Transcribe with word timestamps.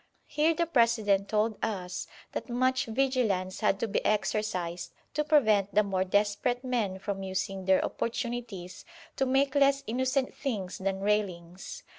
Here 0.25 0.55
the 0.55 0.65
President 0.65 1.29
told 1.29 1.59
us 1.63 2.07
that 2.31 2.49
much 2.49 2.87
vigilance 2.87 3.59
had 3.59 3.79
to 3.81 3.87
be 3.87 4.03
exercised 4.03 4.95
to 5.13 5.23
prevent 5.23 5.75
the 5.75 5.83
more 5.83 6.03
desperate 6.03 6.63
men 6.63 6.97
from 6.97 7.21
using 7.21 7.65
their 7.65 7.85
opportunities 7.85 8.83
to 9.17 9.27
make 9.27 9.53
less 9.53 9.83
innocent 9.85 10.33
things 10.33 10.79
than 10.79 11.01
railings. 11.01 11.83